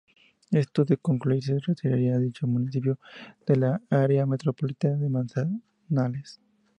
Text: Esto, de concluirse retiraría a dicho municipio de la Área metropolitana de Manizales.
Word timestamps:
Esto, 0.49 0.83
de 0.83 0.97
concluirse 0.97 1.59
retiraría 1.59 2.15
a 2.15 2.19
dicho 2.19 2.47
municipio 2.47 2.97
de 3.45 3.55
la 3.57 3.81
Área 3.91 4.25
metropolitana 4.25 4.95
de 4.95 5.09
Manizales. 5.91 6.39